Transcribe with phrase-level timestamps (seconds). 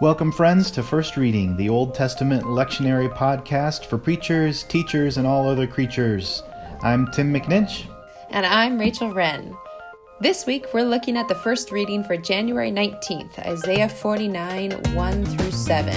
[0.00, 5.46] Welcome, friends, to First Reading, the Old Testament lectionary podcast for preachers, teachers, and all
[5.46, 6.42] other creatures.
[6.80, 7.84] I'm Tim McNinch.
[8.30, 9.54] And I'm Rachel Wren.
[10.18, 15.50] This week, we're looking at the first reading for January 19th, Isaiah 49 1 through
[15.50, 15.94] 7.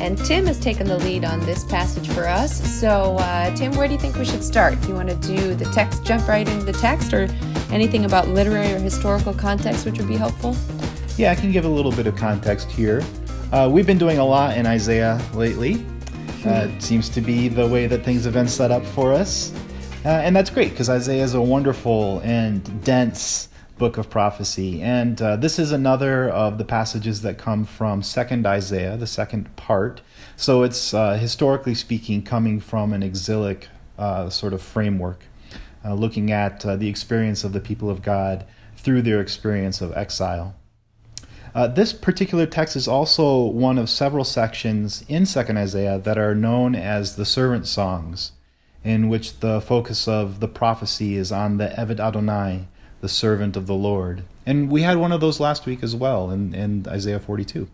[0.00, 2.80] And Tim has taken the lead on this passage for us.
[2.80, 4.80] So, uh, Tim, where do you think we should start?
[4.80, 7.28] Do you want to do the text, jump right into the text, or
[7.70, 10.56] anything about literary or historical context which would be helpful?
[11.18, 13.02] Yeah, I can give a little bit of context here.
[13.54, 15.86] Uh, we've been doing a lot in Isaiah lately.
[16.44, 19.52] Uh, it seems to be the way that things have been set up for us.
[20.04, 24.82] Uh, and that's great because Isaiah is a wonderful and dense book of prophecy.
[24.82, 29.54] And uh, this is another of the passages that come from Second Isaiah, the second
[29.54, 30.00] part.
[30.34, 35.26] So it's uh, historically speaking coming from an exilic uh, sort of framework,
[35.84, 38.46] uh, looking at uh, the experience of the people of God
[38.76, 40.56] through their experience of exile.
[41.54, 46.34] Uh, this particular text is also one of several sections in Second Isaiah that are
[46.34, 48.32] known as the servant songs,
[48.82, 52.66] in which the focus of the prophecy is on the Eved Adonai,
[53.00, 54.24] the servant of the Lord.
[54.44, 57.68] And we had one of those last week as well in, in Isaiah 42.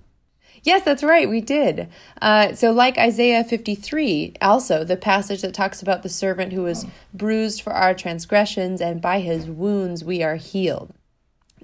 [0.63, 1.27] Yes, that's right.
[1.27, 1.89] We did.
[2.21, 6.85] Uh, so, like Isaiah 53, also the passage that talks about the servant who was
[7.15, 10.93] bruised for our transgressions, and by his wounds we are healed.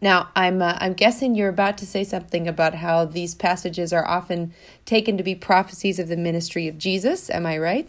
[0.01, 4.07] Now, I'm uh, I'm guessing you're about to say something about how these passages are
[4.07, 4.53] often
[4.85, 7.31] taken to be prophecies of the ministry of Jesus.
[7.31, 7.89] Am I right?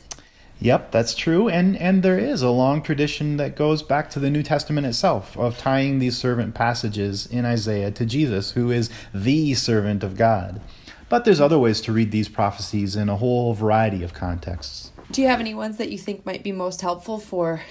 [0.59, 1.50] Yep, that's true.
[1.50, 5.38] And and there is a long tradition that goes back to the New Testament itself
[5.38, 10.61] of tying these servant passages in Isaiah to Jesus, who is the servant of God.
[11.09, 14.91] But there's other ways to read these prophecies in a whole variety of contexts.
[15.11, 17.61] Do you have any ones that you think might be most helpful for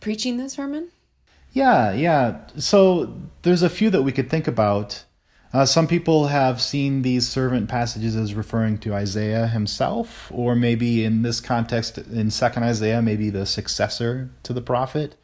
[0.00, 0.90] preaching this sermon?
[1.52, 2.40] Yeah, yeah.
[2.56, 5.04] So there's a few that we could think about.
[5.52, 11.04] Uh, some people have seen these servant passages as referring to Isaiah himself, or maybe
[11.04, 15.16] in this context, in Second Isaiah, maybe the successor to the prophet.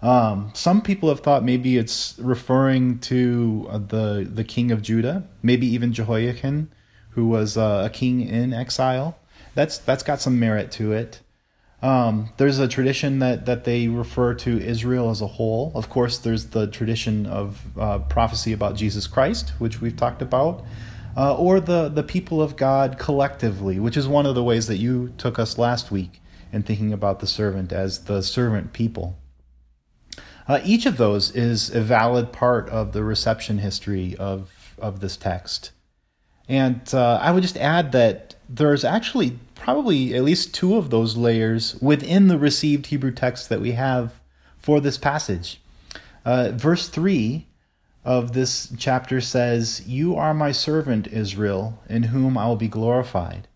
[0.00, 5.24] Um, some people have thought maybe it's referring to uh, the the king of Judah,
[5.42, 6.70] maybe even Jehoiakim,
[7.10, 9.18] who was uh, a king in exile.
[9.54, 11.20] That's that's got some merit to it.
[11.82, 15.72] Um, there's a tradition that, that they refer to Israel as a whole.
[15.74, 20.64] Of course, there's the tradition of uh, prophecy about Jesus Christ, which we've talked about,
[21.16, 24.78] uh, or the, the people of God collectively, which is one of the ways that
[24.78, 26.20] you took us last week
[26.52, 29.18] in thinking about the servant as the servant people.
[30.48, 35.16] Uh, each of those is a valid part of the reception history of, of this
[35.16, 35.72] text.
[36.48, 41.16] And uh, I would just add that there's actually probably at least two of those
[41.16, 44.20] layers within the received Hebrew text that we have
[44.58, 45.60] for this passage.
[46.24, 47.46] Uh, verse 3
[48.04, 53.48] of this chapter says, You are my servant, Israel, in whom I will be glorified.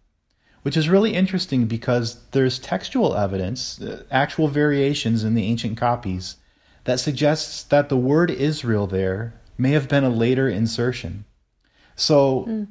[0.62, 6.36] Which is really interesting because there's textual evidence, uh, actual variations in the ancient copies,
[6.84, 11.24] that suggests that the word Israel there may have been a later insertion.
[11.94, 12.68] So, mm.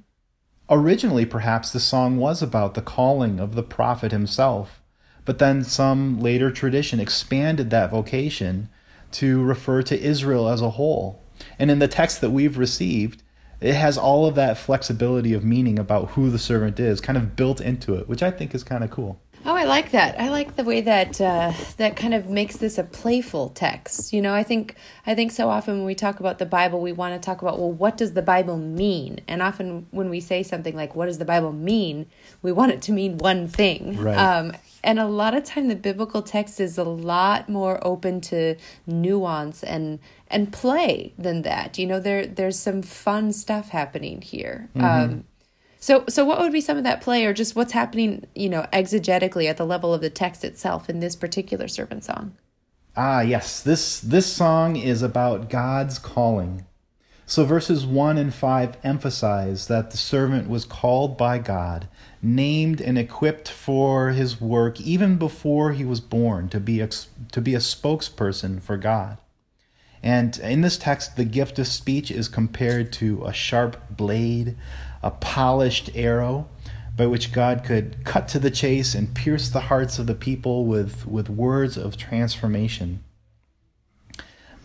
[0.71, 4.79] Originally, perhaps the song was about the calling of the prophet himself,
[5.25, 8.69] but then some later tradition expanded that vocation
[9.11, 11.23] to refer to Israel as a whole.
[11.57, 13.23] And in the text that we've received,
[13.61, 17.35] it has all of that flexibility of meaning about who the servant is kind of
[17.35, 19.19] built into it, which I think is kind of cool.
[19.45, 20.19] Oh, I like that.
[20.19, 24.11] I like the way that uh, that kind of makes this a playful text.
[24.13, 26.91] You know, I think I think so often when we talk about the Bible, we
[26.91, 29.21] want to talk about well, what does the Bible mean?
[29.27, 32.07] And often when we say something like "What does the Bible mean?"
[32.41, 33.97] we want it to mean one thing.
[34.01, 34.17] Right.
[34.17, 38.55] Um, and a lot of time, the biblical text is a lot more open to
[38.85, 41.77] nuance and and play than that.
[41.77, 44.69] You know, there there's some fun stuff happening here.
[44.75, 45.13] Mm-hmm.
[45.13, 45.23] Um,
[45.79, 48.65] so, so what would be some of that play, or just what's happening, you know,
[48.73, 52.35] exegetically at the level of the text itself in this particular servant song?
[52.97, 53.61] Ah, yes.
[53.61, 56.65] This this song is about God's calling.
[57.25, 61.87] So verses 1 and 5 emphasize that the servant was called by God,
[62.23, 67.39] named and equipped for his work even before he was born to be a, to
[67.39, 69.19] be a spokesperson for God.
[70.01, 74.55] And in this text, the gift of speech is compared to a sharp blade,
[75.03, 76.47] a polished arrow
[76.95, 80.65] by which God could cut to the chase and pierce the hearts of the people
[80.65, 83.03] with, with words of transformation.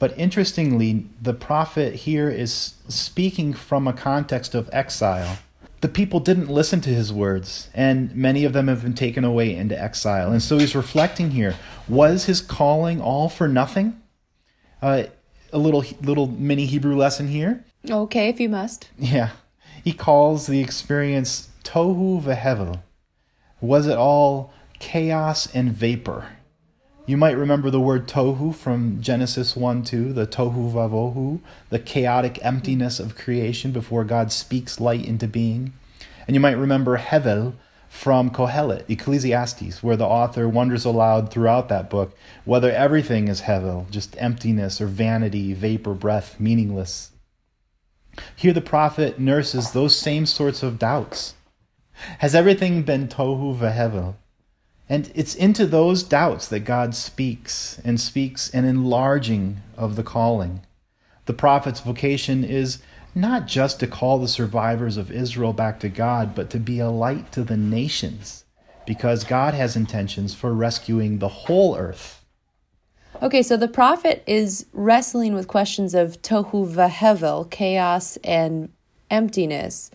[0.00, 5.38] But interestingly, the prophet here is speaking from a context of exile.
[5.80, 9.54] The people didn't listen to his words, and many of them have been taken away
[9.54, 10.32] into exile.
[10.32, 11.54] And so he's reflecting here
[11.88, 14.00] was his calling all for nothing?
[14.82, 15.04] Uh,
[15.54, 17.64] a little little mini Hebrew lesson here.
[17.88, 18.90] Okay, if you must.
[18.98, 19.30] Yeah.
[19.84, 22.82] he calls the experience tohu vehevel.
[23.60, 26.28] Was it all chaos and vapor?
[27.06, 32.38] You might remember the word tohu from Genesis 1 2, the tohu vavohu, the chaotic
[32.42, 35.74] emptiness of creation before God speaks light into being.
[36.26, 37.54] And you might remember hevel
[37.94, 42.14] from Kohelet, Ecclesiastes, where the author wonders aloud throughout that book
[42.44, 47.12] whether everything is hevel, just emptiness or vanity, vapor, breath, meaningless.
[48.34, 51.34] Here the prophet nurses those same sorts of doubts.
[52.18, 54.16] Has everything been tohu vehevel?
[54.88, 60.62] And it's into those doubts that God speaks and speaks an enlarging of the calling.
[61.26, 62.82] The prophet's vocation is
[63.14, 66.90] not just to call the survivors of Israel back to God, but to be a
[66.90, 68.44] light to the nations,
[68.86, 72.24] because God has intentions for rescuing the whole earth.
[73.22, 78.70] Okay, so the prophet is wrestling with questions of tohu vahevel, chaos and
[79.10, 79.90] emptiness.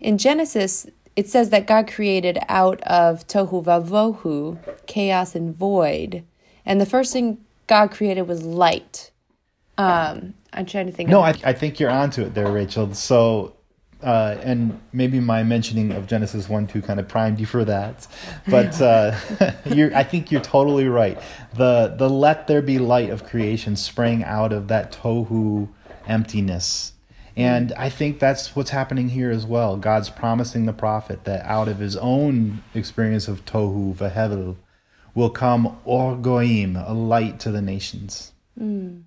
[0.00, 6.24] In Genesis, it says that God created out of tohu vavohu, chaos and void.
[6.66, 7.38] And the first thing
[7.68, 9.12] God created was light.
[9.78, 11.08] Um, I'm trying to think.
[11.08, 12.94] No, I, I think you're onto it there, Rachel.
[12.94, 13.56] So,
[14.02, 18.06] uh, and maybe my mentioning of Genesis one two kind of primed you for that,
[18.48, 19.16] but uh,
[19.66, 21.20] you're, I think you're totally right.
[21.54, 25.68] The the let there be light of creation sprang out of that tohu
[26.06, 26.92] emptiness.
[27.36, 29.76] And I think that's what's happening here as well.
[29.76, 34.54] God's promising the prophet that out of his own experience of tohu vehevel
[35.16, 38.32] will come or goim, a light to the nations.
[38.60, 39.02] Mm.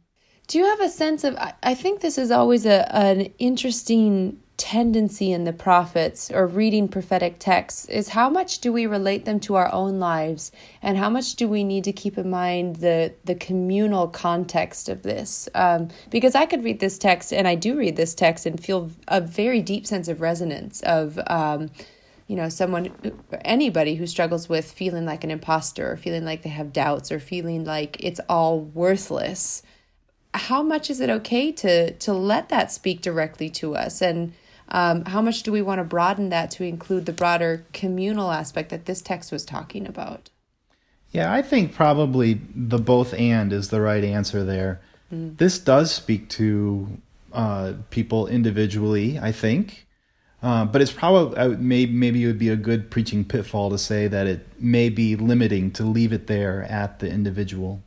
[0.48, 1.38] Do you have a sense of?
[1.62, 7.38] I think this is always a an interesting tendency in the prophets or reading prophetic
[7.38, 10.52] texts is how much do we relate them to our own lives
[10.82, 15.04] and how much do we need to keep in mind the the communal context of
[15.04, 18.64] this um, because i could read this text and i do read this text and
[18.64, 21.70] feel a very deep sense of resonance of um,
[22.26, 22.92] you know someone
[23.46, 27.20] anybody who struggles with feeling like an imposter or feeling like they have doubts or
[27.20, 29.62] feeling like it's all worthless
[30.34, 34.02] how much is it okay to to let that speak directly to us?
[34.02, 34.34] And
[34.70, 38.70] um, how much do we want to broaden that to include the broader communal aspect
[38.70, 40.30] that this text was talking about?
[41.12, 44.82] Yeah i think probably the both and is the right answer there.
[45.12, 45.38] Mm.
[45.38, 47.00] this does speak to
[47.32, 49.88] uh, people individually i think.
[50.44, 54.08] Uh, but it's probably maybe maybe it would be a good preaching pitfall to say
[54.08, 57.82] that it may be limiting to leave it there at the individual,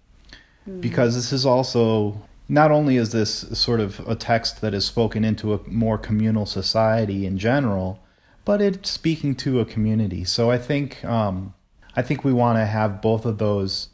[0.69, 0.81] mm.
[0.81, 2.21] because this is also
[2.51, 6.45] not only is this sort of a text that is spoken into a more communal
[6.45, 8.01] society in general,
[8.45, 10.25] but it's speaking to a community.
[10.25, 11.55] So I think um,
[11.95, 13.91] I think we want to have both of those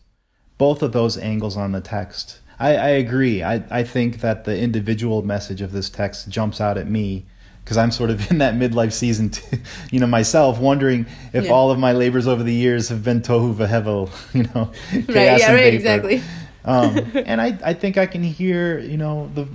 [0.57, 2.41] both of those angles on the text.
[2.59, 3.43] I, I agree.
[3.43, 7.27] I, I think that the individual message of this text jumps out at me
[7.63, 9.59] because I'm sort of in that midlife season, too,
[9.91, 11.05] you know, myself, wondering
[11.35, 11.51] if yeah.
[11.51, 14.73] all of my labors over the years have been tohu vahevel, you know,
[15.15, 15.39] right?
[15.39, 16.23] Yeah, right, exactly.
[16.67, 19.49] Um, and I, I think I can hear, you know, the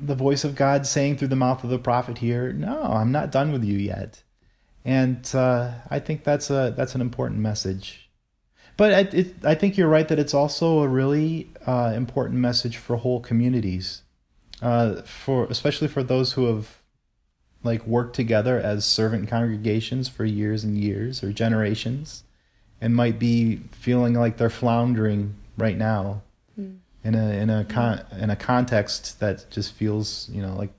[0.00, 3.30] the voice of God saying through the mouth of the prophet here, "No, I'm not
[3.30, 4.22] done with you yet,"
[4.84, 8.08] and uh, I think that's a that's an important message.
[8.76, 12.76] But it, it, I think you're right that it's also a really uh, important message
[12.76, 14.02] for whole communities,
[14.62, 16.78] uh, for especially for those who have
[17.64, 22.22] like worked together as servant congregations for years and years or generations,
[22.80, 26.22] and might be feeling like they're floundering right now
[26.58, 30.72] in a in a con- in a context that just feels you know like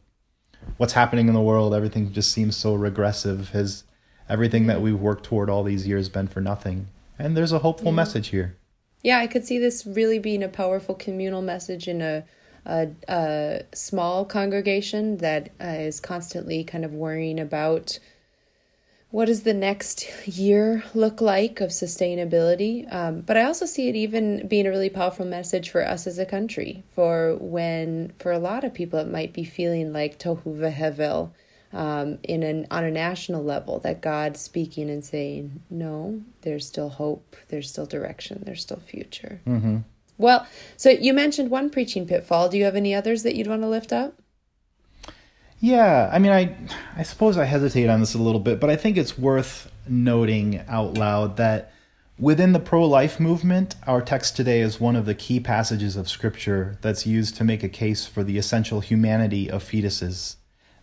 [0.77, 3.49] what's happening in the world everything just seems so regressive.
[3.49, 3.83] Has
[4.27, 6.87] everything that we've worked toward all these years been for nothing?
[7.17, 7.95] And there's a hopeful yeah.
[7.95, 8.55] message here.
[9.01, 12.25] Yeah i could see this really being a powerful communal message in a
[12.65, 17.99] a, a small congregation that uh, is constantly kind of worrying about
[19.11, 22.91] what does the next year look like of sustainability?
[22.93, 26.19] Um, but I also see it even being a really powerful message for us as
[26.19, 26.83] a country.
[26.93, 31.31] For when, for a lot of people, it might be feeling like tohu vehevel
[31.73, 33.79] um, in an on a national level.
[33.79, 37.35] That God's speaking and saying, "No, there's still hope.
[37.47, 38.43] There's still direction.
[38.45, 39.77] There's still future." Mm-hmm.
[40.19, 40.45] Well,
[40.77, 42.49] so you mentioned one preaching pitfall.
[42.49, 44.13] Do you have any others that you'd want to lift up?
[45.59, 46.55] Yeah, I mean, I
[46.95, 50.63] I suppose I hesitate on this a little bit, but I think it's worth noting
[50.67, 51.73] out loud that
[52.17, 56.77] within the pro-life movement, our text today is one of the key passages of Scripture
[56.81, 60.35] that's used to make a case for the essential humanity of fetuses.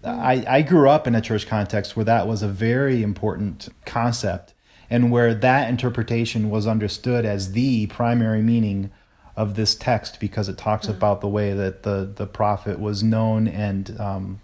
[0.05, 4.53] I, I grew up in a church context where that was a very important concept,
[4.91, 8.91] and where that interpretation was understood as the primary meaning
[9.37, 10.97] of this text because it talks mm-hmm.
[10.97, 14.41] about the way that the the prophet was known and um,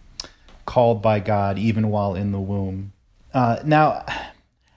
[0.67, 2.93] called by God even while in the womb.
[3.35, 4.05] Uh, now,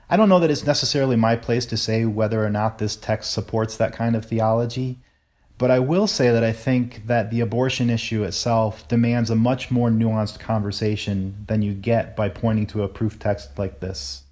[0.09, 3.31] I don't know that it's necessarily my place to say whether or not this text
[3.31, 4.99] supports that kind of theology,
[5.57, 9.71] but I will say that I think that the abortion issue itself demands a much
[9.71, 14.23] more nuanced conversation than you get by pointing to a proof text like this.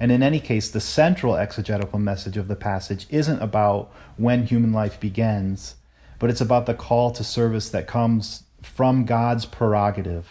[0.00, 4.72] And in any case, the central exegetical message of the passage isn't about when human
[4.72, 5.76] life begins,
[6.18, 10.26] but it's about the call to service that comes from God's prerogative.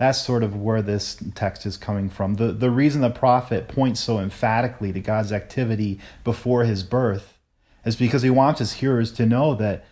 [0.00, 2.36] That's sort of where this text is coming from.
[2.36, 7.36] The, the reason the prophet points so emphatically to God's activity before his birth
[7.84, 9.84] is because he wants his hearers to know that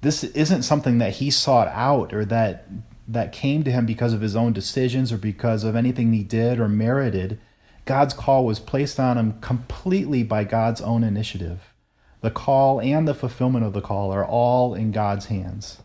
[0.00, 2.66] this isn't something that he sought out or that
[3.06, 6.58] that came to him because of his own decisions or because of anything he did
[6.58, 7.38] or merited.
[7.84, 11.74] God's call was placed on him completely by God's own initiative.
[12.22, 15.82] The call and the fulfillment of the call are all in God's hands.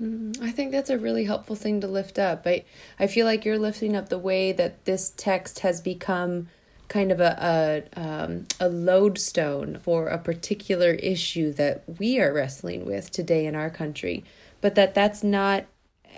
[0.00, 2.46] Mm, I think that's a really helpful thing to lift up.
[2.46, 2.64] I,
[2.98, 6.48] I feel like you're lifting up the way that this text has become
[6.88, 12.86] kind of a, a, um, a lodestone for a particular issue that we are wrestling
[12.86, 14.24] with today in our country,
[14.60, 15.66] but that that's not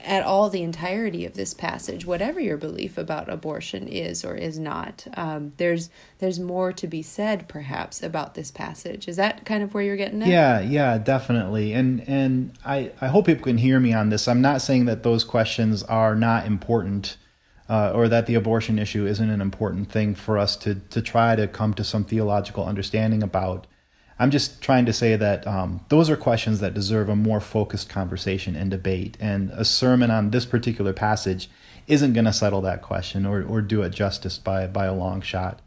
[0.04, 4.58] at all the entirety of this passage whatever your belief about abortion is or is
[4.58, 9.08] not um, there's there's more to be said perhaps about this passage.
[9.08, 10.28] Is that kind of where you're getting at?
[10.28, 11.72] Yeah yeah definitely.
[11.72, 14.28] And and i i hope people can hear me on this.
[14.28, 17.16] I'm not saying that those questions are not important
[17.68, 21.36] uh, or that the abortion issue isn't an important thing for us to to try
[21.36, 23.66] to come to some theological understanding about
[24.20, 27.88] I'm just trying to say that um, those are questions that deserve a more focused
[27.88, 29.16] conversation and debate.
[29.18, 31.48] And a sermon on this particular passage
[31.86, 35.22] isn't going to settle that question or, or do it justice by, by a long
[35.22, 35.60] shot.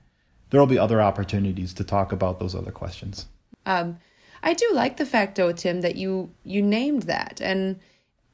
[0.52, 3.26] There will be other opportunities to talk about those other questions.
[3.66, 3.98] Um,
[4.44, 7.80] I do like the fact, though, Tim, that you you named that, and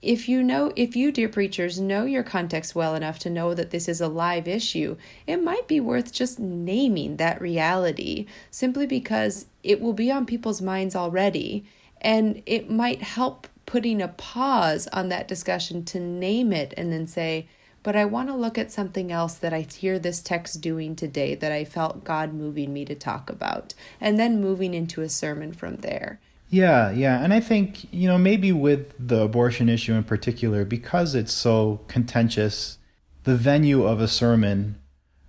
[0.02, 3.72] if you know if you dear preachers know your context well enough to know that
[3.72, 4.96] this is a live issue
[5.28, 10.62] it might be worth just naming that reality simply because it will be on people's
[10.62, 11.66] minds already
[12.02, 17.06] and it might help putting a pause on that discussion to name it and then
[17.06, 17.46] say
[17.82, 21.36] but I want to look at something else that I hear this text doing today
[21.36, 25.54] that I felt God moving me to talk about, and then moving into a sermon
[25.54, 26.20] from there.
[26.50, 27.24] Yeah, yeah.
[27.24, 31.82] And I think, you know, maybe with the abortion issue in particular, because it's so
[31.88, 32.80] contentious,
[33.24, 34.80] the venue of a sermon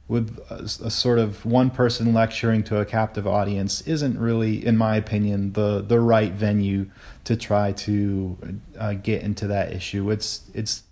[0.09, 4.77] with a, a, sort of one person lecturing to a captive audience isn't really, in
[4.77, 6.91] my opinion, the, the right venue
[7.25, 8.37] to try to
[8.79, 10.11] uh, get into that issue.
[10.11, 10.83] It's, it's,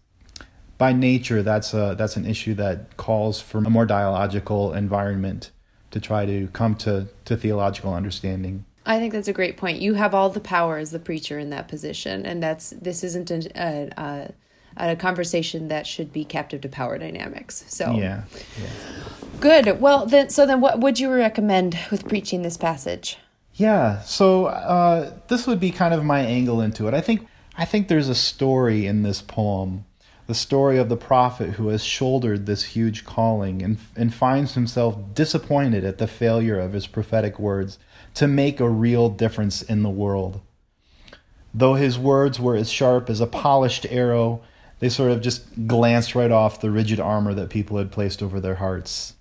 [0.76, 5.50] by nature, that's a that's an issue that calls for a more dialogical environment
[5.90, 8.64] to try to come to, to theological understanding.
[8.88, 9.82] I think that's a great point.
[9.82, 13.30] You have all the power as the preacher in that position, and that's this isn't
[13.30, 14.32] a, a,
[14.78, 17.64] a, a conversation that should be captive to power dynamics.
[17.68, 18.24] So yeah,
[18.58, 18.68] yeah.
[19.40, 19.80] good.
[19.82, 23.18] Well, then, so then, what would you recommend with preaching this passage?
[23.52, 26.94] Yeah, so uh, this would be kind of my angle into it.
[26.94, 27.26] I think
[27.58, 29.84] I think there's a story in this poem
[30.28, 35.14] the story of the prophet who has shouldered this huge calling and, and finds himself
[35.14, 37.78] disappointed at the failure of his prophetic words
[38.12, 40.42] to make a real difference in the world.
[41.54, 44.42] Though his words were as sharp as a polished arrow,
[44.80, 48.38] they sort of just glanced right off the rigid armor that people had placed over
[48.38, 49.14] their hearts.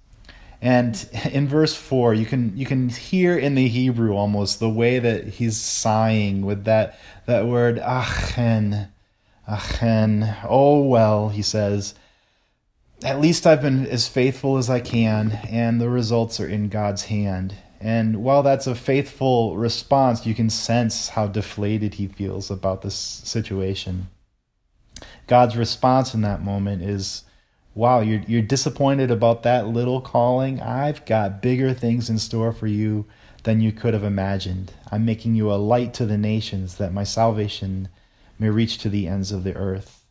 [0.61, 4.99] And in verse 4, you can you can hear in the Hebrew almost the way
[4.99, 8.89] that he's sighing with that that word achen
[9.47, 11.95] Achen, oh well, he says.
[13.03, 17.03] At least I've been as faithful as I can, and the results are in God's
[17.03, 17.55] hand.
[17.79, 22.95] And while that's a faithful response, you can sense how deflated he feels about this
[22.95, 24.07] situation.
[25.27, 27.23] God's response in that moment is,
[27.75, 30.59] Wow, you're, you're disappointed about that little calling?
[30.59, 33.05] I've got bigger things in store for you
[33.43, 34.73] than you could have imagined.
[34.91, 37.89] I'm making you a light to the nations that my salvation
[38.39, 40.03] may reach to the ends of the earth.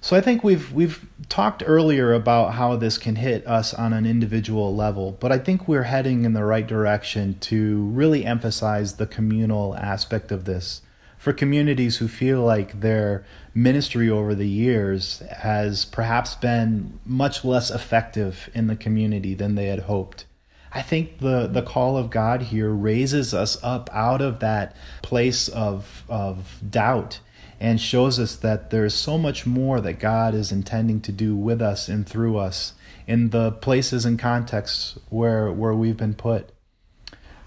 [0.00, 4.06] So I think we've we've talked earlier about how this can hit us on an
[4.06, 9.06] individual level, but I think we're heading in the right direction to really emphasize the
[9.06, 10.82] communal aspect of this
[11.18, 17.70] for communities who feel like their ministry over the years has perhaps been much less
[17.70, 20.26] effective in the community than they had hoped.
[20.72, 25.48] I think the, the call of God here raises us up out of that place
[25.48, 27.18] of, of doubt
[27.60, 31.60] and shows us that there's so much more that God is intending to do with
[31.60, 32.74] us and through us
[33.06, 36.50] in the places and contexts where where we've been put.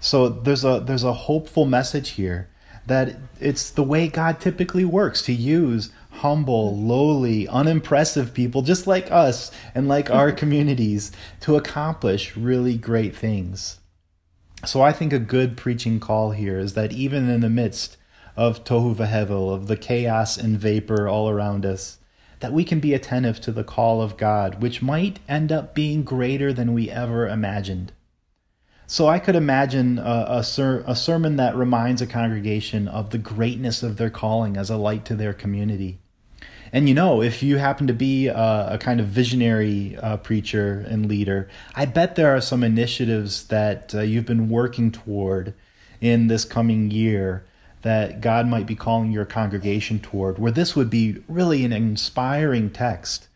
[0.00, 2.48] So there's a there's a hopeful message here
[2.86, 9.10] that it's the way God typically works to use humble, lowly, unimpressive people just like
[9.10, 13.78] us and like our communities to accomplish really great things.
[14.64, 17.96] So I think a good preaching call here is that even in the midst
[18.36, 21.98] of tohu vahevel, of the chaos and vapor all around us,
[22.40, 26.02] that we can be attentive to the call of God, which might end up being
[26.02, 27.92] greater than we ever imagined.
[28.86, 33.16] So I could imagine a, a, ser- a, sermon that reminds a congregation of the
[33.16, 35.98] greatness of their calling as a light to their community.
[36.72, 40.84] And you know, if you happen to be a, a kind of visionary uh, preacher
[40.88, 45.54] and leader, I bet there are some initiatives that uh, you've been working toward
[46.00, 47.44] in this coming year
[47.82, 52.70] that God might be calling your congregation toward, where this would be really an inspiring
[52.70, 53.28] text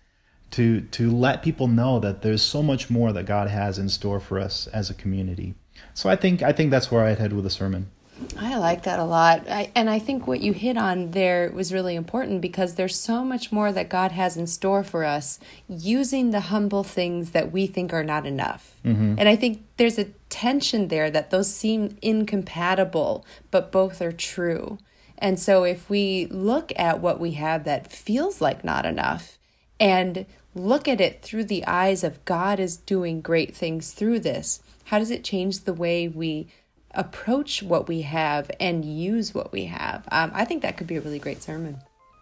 [0.53, 4.21] to to let people know that there's so much more that God has in store
[4.21, 5.55] for us as a community.
[5.95, 7.91] So I think I think that's where I'd head with the sermon.
[8.39, 9.49] I like that a lot.
[9.49, 13.25] I, and I think what you hit on there was really important because there's so
[13.25, 17.67] much more that God has in store for us using the humble things that we
[17.67, 18.75] think are not enough.
[18.85, 19.17] Mm-hmm.
[19.19, 24.79] And I think there's a tension there that those seem incompatible, but both are true.
[25.19, 29.39] And so if we look at what we have that feels like not enough
[29.79, 34.63] and look at it through the eyes of God is doing great things through this,
[34.85, 36.49] how does it change the way we
[36.97, 40.09] approach what we have and use what we have?
[40.11, 41.79] Um, I think that could be a really great sermon.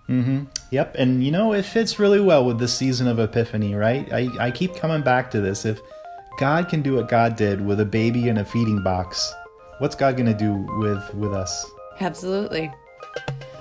[0.09, 0.45] Mm-hmm.
[0.71, 4.13] Yep, and you know it fits really well with the season of Epiphany, right?
[4.13, 5.65] I, I keep coming back to this.
[5.65, 5.81] If
[6.39, 9.33] God can do what God did with a baby in a feeding box,
[9.79, 11.65] what's God going to do with with us?
[12.01, 12.71] Absolutely.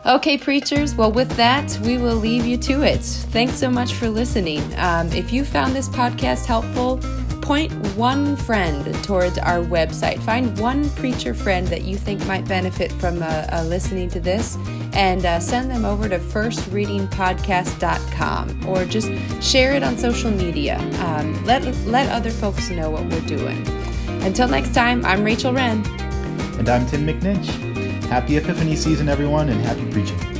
[0.05, 3.00] Okay, preachers, well, with that, we will leave you to it.
[3.00, 4.62] Thanks so much for listening.
[4.75, 7.00] Um, if you found this podcast helpful,
[7.43, 10.19] point one friend towards our website.
[10.23, 14.55] Find one preacher friend that you think might benefit from uh, uh, listening to this
[14.93, 19.12] and uh, send them over to firstreadingpodcast.com or just
[19.43, 20.79] share it on social media.
[21.03, 23.67] Um, let, let other folks know what we're doing.
[24.23, 25.85] Until next time, I'm Rachel Wren.
[26.57, 27.46] And I'm Tim McNinch.
[28.05, 30.32] Happy Epiphany season, everyone, and happy preaching.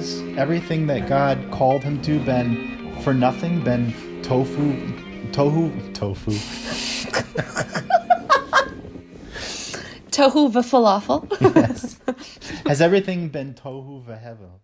[0.00, 4.72] Has everything that God called him to been for nothing, been tofu,
[5.30, 6.30] tohu, tofu?
[10.10, 11.54] tohu v'falafel?
[11.54, 12.00] yes.
[12.64, 14.60] Has everything been tohu v'hevel?